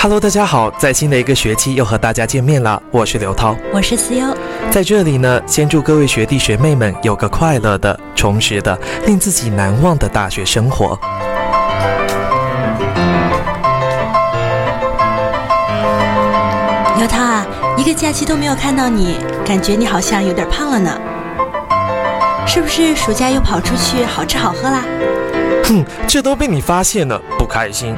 [0.00, 4.36] Hello，大家好，在新的一个学期又和大家见面了，我是刘涛，我是思优，
[4.70, 10.98] 在这里呢，先祝各位学弟学妹们有个快乐的、充实的、令自己难忘的大学生活。
[16.98, 17.46] 刘涛啊，
[17.76, 20.90] 一个假期都没有看到你，感觉你好像有点胖了呢，
[22.46, 24.82] 是不是暑假又跑出去好吃好喝啦？
[25.64, 27.94] 哼，这都被你发现了，不开心。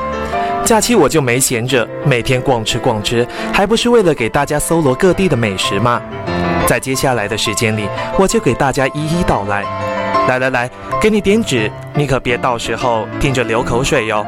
[0.64, 6.02] 假期我就没闲着，每天逛吃逛吃，还不是为了给大家搜罗各地的美食吗？
[6.66, 9.64] 在接下来的时间里，我就给大家一一道来。
[10.26, 10.68] 来来来，
[11.00, 14.26] 给你点纸，你可别到时候听着流口水哟。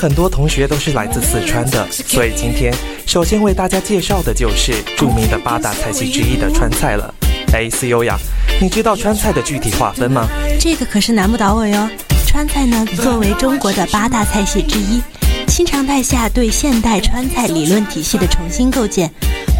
[0.00, 2.72] 很多同学都是来自四川的，所以今天
[3.06, 7.14] 首先为大家介绍的就是著名的八大菜系之一的川菜了。
[7.52, 8.16] 哎，思优呀，
[8.62, 10.26] 你知道川菜的具体划分吗？
[10.58, 11.86] 这个可是难不倒我哟。
[12.26, 15.02] 川菜呢，作为中国的八大菜系之一，
[15.48, 19.10] 新常态下对现代川菜理论体系的重新构建。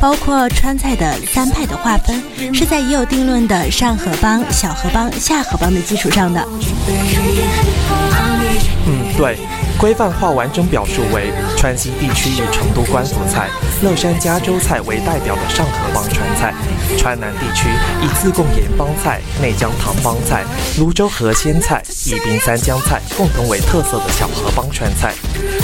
[0.00, 2.22] 包括川菜的三派的划分，
[2.54, 6.42] 是在已有定论的上河帮、小河帮、下河帮的基础上的。
[9.20, 9.36] 对。
[9.78, 13.48] 规范化完整表述为川西地区以成都官府菜、
[13.82, 16.52] 乐山嘉州菜为代表的上河帮川菜；
[16.98, 17.70] 川南地区
[18.02, 20.44] 以自贡盐帮菜、内江塘帮菜、
[20.76, 25.12] 泸州河鲜菜、宜宾三江菜共同为特色的小河帮川菜；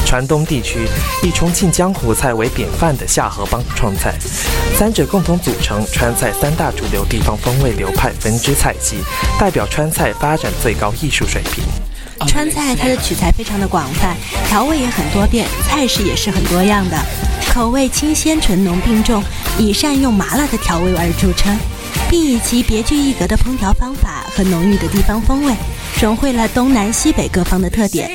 [0.07, 0.89] 川东地区
[1.23, 4.15] 以重庆江湖菜为典范的下河帮川菜。
[4.79, 8.97] 三者共同组成川菜三大主流地方风味流派分支菜系，
[9.39, 11.63] 代表川菜发展最高艺术水平。
[12.27, 14.17] 川菜它的取材非常的广泛，
[14.49, 16.97] 调味也很多变，菜式也是很多样的，
[17.53, 19.23] 口味清鲜醇浓并重，
[19.59, 21.57] 以善用麻辣的调味而著称，
[22.09, 25.55] 并以其别具一格的烹调方法和浓郁的地方风味，
[26.01, 28.11] 融汇了东南西北各方的特点，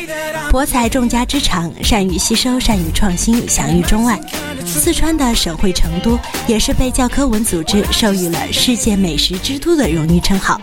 [0.49, 4.19] 博采众家之长，善于吸收，善于创新，享誉中外。
[4.65, 10.59] 四川的省会成都，也是被教科文组织授予了世界美食之都的荣誉称号。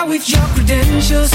[0.00, 1.32] Girl with your credentials.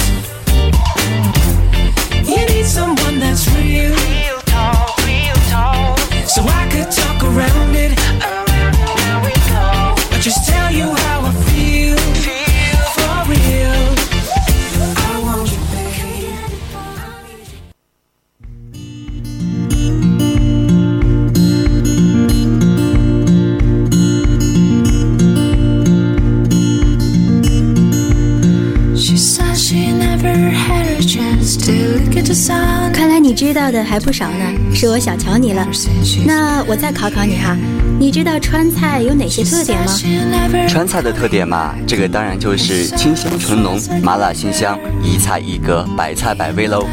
[2.24, 3.92] You need someone that's real.
[3.92, 6.00] Real talk, real talk.
[6.28, 8.25] So I could talk around it.
[32.92, 35.66] 看来你知道的还不少呢，是我小瞧你了。
[36.26, 37.56] 那我再考考你哈，
[38.00, 40.68] 你知道川菜有哪些特点吗？
[40.68, 46.86] 川菜的特点嘛，这个当然就是清香醇浓、麻辣鲜香、一菜一格、百菜百味喽。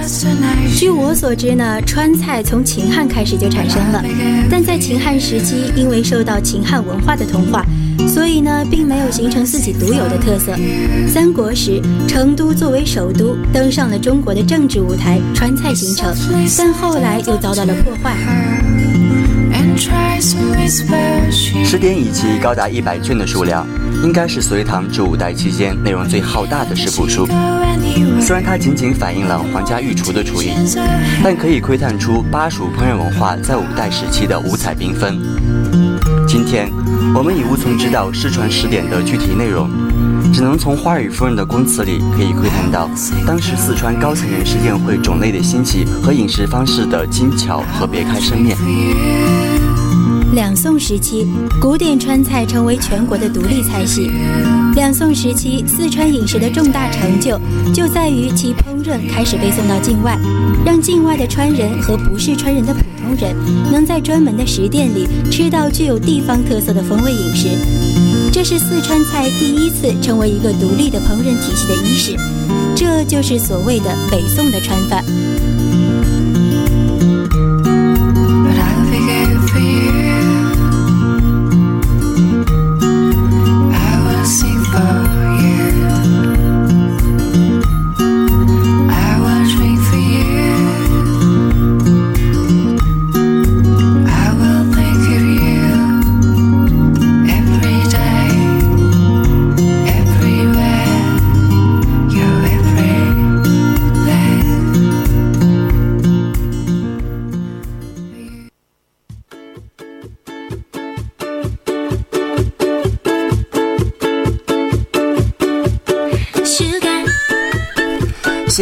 [0.76, 4.04] 据我所知呢，川菜从秦汉开始就产生了，
[4.50, 7.64] 但在秦汉时期，因为受到秦汉文化的同化。
[8.08, 10.54] 所以呢，并没有形成自己独有的特色。
[11.08, 16.14] 三国时，成都作为首都，登上了中国的政治舞台，川菜形成，
[16.58, 18.14] 但后来又遭到了破坏。
[21.62, 23.66] 十典以及高达一百卷的数量，
[24.04, 27.26] 应该是隋唐至五代期间内容最浩大的食谱书。
[28.20, 30.50] 虽然它仅仅反映了皇家御厨的厨艺，
[31.24, 35.18] 但可以窥探出巴蜀烹饪文化在五代时期的五彩缤纷。
[36.32, 36.72] 今天。
[37.14, 39.68] 我们已无从知道失传十点的具体内容，
[40.32, 42.88] 只能从花语夫人的供词里可以窥探到
[43.26, 48.56] 当时四川高层人士宴会种类的兴起和饮食方式的精巧和别开生面。
[50.32, 51.26] 两宋时期，
[51.60, 54.10] 古典川菜成为全国的独立菜系。
[54.74, 57.38] 两宋时期，四川饮食的重大成就
[57.74, 60.18] 就在于其烹饪开始被送到境外，
[60.64, 63.36] 让境外的川人和不是川人的普通人
[63.70, 67.48] 能在专门的食店里吃到具有地方特色的风味饮食。
[68.32, 72.16] 这是四川菜第一次成为一个独立的烹饪体系的伊始，
[72.74, 75.04] 这就是所谓的北宋的川饭。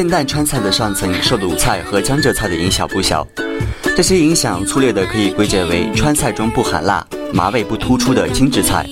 [0.00, 3.26] 现代川菜的上层受鲁菜和江浙菜的影响不小，
[3.94, 8.88] 这些影响粗略的可以归结为川菜中不含辣、麻味不突出的精致菜，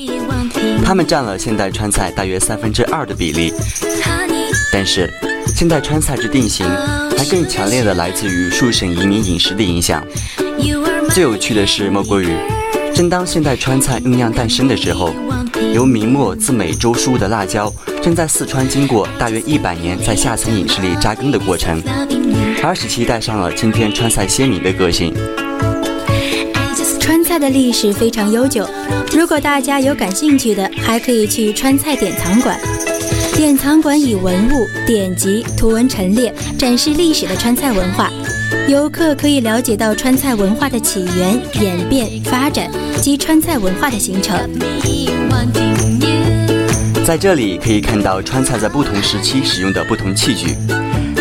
[0.84, 3.54] 它们占了现代川菜大约三分之二的比例。
[4.70, 5.10] 但是，
[5.56, 6.68] 现代川菜之定型
[7.16, 10.06] 还更强烈的来自于数省移民饮食的影响。
[11.08, 12.36] 最有趣的是，莫过于，
[12.94, 15.14] 正当现代川菜酝酿诞生的时候，
[15.72, 17.72] 由明末自美洲输入的辣椒。
[18.02, 21.82] 正在四川经过大约一百年在下层饮食里扎根的过程，
[22.62, 25.12] 而使其带上了今天川菜鲜明的个性。
[27.00, 28.68] 川菜的历史非常悠久，
[29.16, 32.58] 如果大家有感兴趣的，还可以去川菜典藏馆。
[33.34, 38.10] 典藏馆以文物、典籍、图文陈列，展示历史的川菜文化。
[38.68, 44.38] 游客可以了解到川菜文化的起源、演变、发展及川菜文化的形成。
[47.04, 50.54] 在这里可以看到川菜在不同时期使用的不同器具，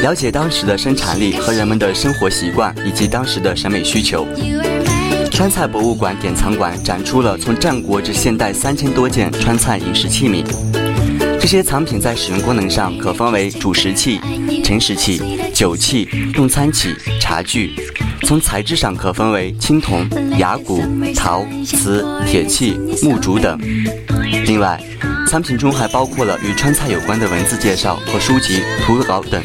[0.01, 4.27] 了解当时的生产力和人们的生活习惯以及当时的审美需求。
[5.31, 10.43] 川菜博物馆典藏馆展出了从战国至现代三千多件川菜饮食器皿，
[11.39, 14.19] 这些藏品在使用功能上可分为主食器、
[14.63, 15.21] 盛食器、
[15.57, 17.71] 酒器、用餐器、茶具；
[18.27, 20.07] 从材质上可分为青铜、
[20.37, 20.83] 牙骨、
[21.15, 23.59] 陶、瓷、铁器、木竹等。
[24.45, 24.79] 另外，
[25.27, 29.43] 餐品中还包括了与川菜有关的文字介绍和书籍、图稿等。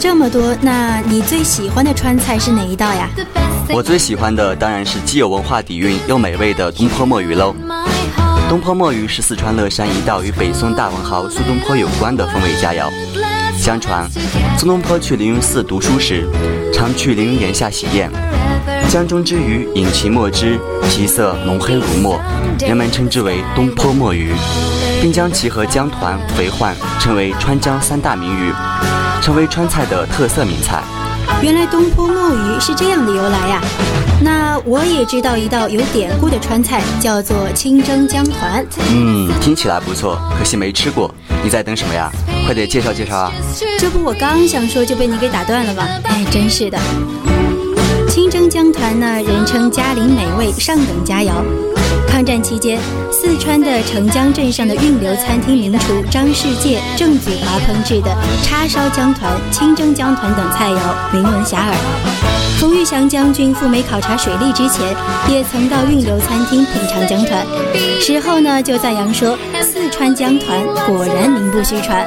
[0.00, 3.06] 这么多，那你最喜欢的川菜是哪一道呀？
[3.68, 7.54] 我最喜欢的当然是既有文化底蕴又美味的东坡墨鱼喽。
[8.48, 12.90] 东坡墨鱼是四川乐山一道与北宋大文豪苏东坡有关的风味佳肴。
[13.58, 14.08] 相传，
[14.58, 16.26] 苏东坡去凌云寺读书时，
[16.72, 18.10] 常去凌云岩下洗砚，
[18.88, 22.18] 江中之鱼饮其墨汁，其色浓黑如墨，
[22.60, 24.32] 人们称之为东坡墨鱼，
[25.00, 28.52] 并将其和江团、肥焕称为川江三大名鱼。
[29.22, 30.82] 成为川菜的特色名菜。
[31.42, 33.60] 原来东坡墨鱼是这样的由来呀！
[34.22, 38.64] 那我也知道一道有典故的川菜，叫做清蒸江团。
[38.90, 41.14] 嗯，听起来不错，可惜没吃过。
[41.44, 42.10] 你在等什么呀？
[42.46, 43.32] 快点介绍介绍啊！
[43.78, 45.86] 这不我刚想说就被你给打断了吗？
[46.04, 46.78] 哎，真是的。
[48.08, 51.30] 清蒸江团呢，人称嘉陵美味上等佳肴。
[52.08, 52.78] 抗战期间，
[53.10, 60.78] 四川的澄江镇上的运流餐厅名厨张世界、郑祖华烹制的叉烧江团、清蒸江团等菜肴
[61.12, 61.74] 名闻遐迩。
[62.58, 64.94] 冯玉祥将军赴美考察水利之前，
[65.28, 67.46] 也曾到运流餐厅品尝江团，
[68.00, 72.06] 事后呢就赞扬说：“四川江团果然名不虚传。”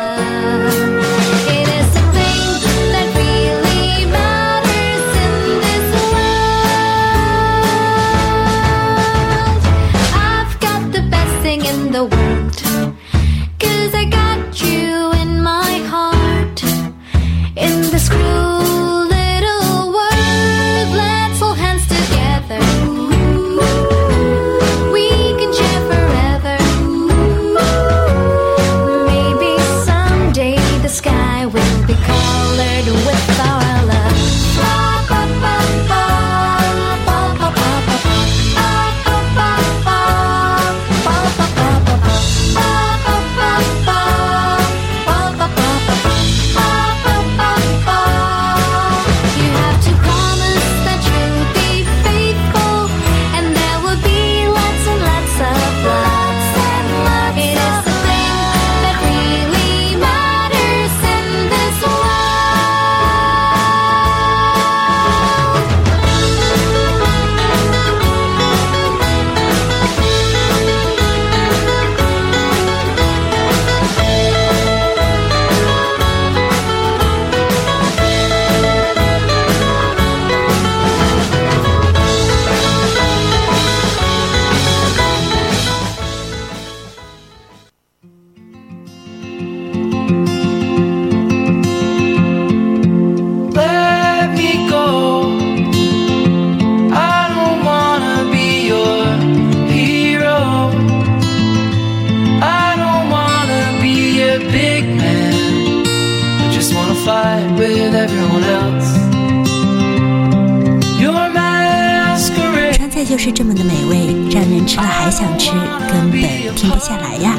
[112.74, 115.52] 川菜就是这么的美味让人吃了还想吃
[115.88, 116.22] 根本
[116.54, 117.38] 停不下来呀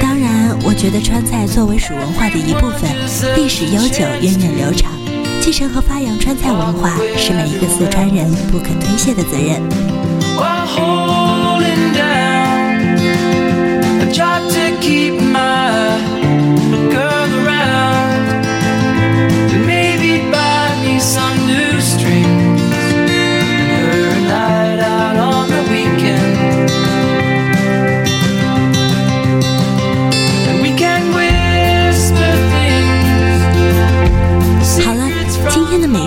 [0.00, 2.90] 当然我觉得川菜作为蜀文化的一部分
[3.36, 4.90] 历史悠久源远流长
[5.42, 9.60] 继承和发扬川菜文化是每一个四川人不可推卸的责任。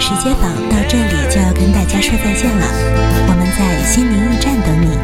[0.04, 2.66] 时间榜到这里就要跟大家说再见了，
[3.30, 4.98] 我们在心灵驿站等你。